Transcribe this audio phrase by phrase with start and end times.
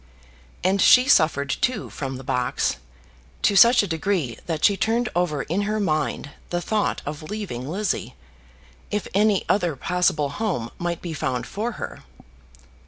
[0.63, 2.77] And she suffered, too, from the box,
[3.43, 7.69] to such a degree that she turned over in her mind the thought of leaving
[7.69, 8.15] Lizzie,
[8.89, 12.01] if any other possible home might be found for her.